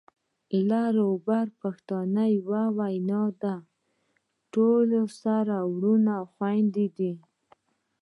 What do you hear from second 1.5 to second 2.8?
پښتانه يوه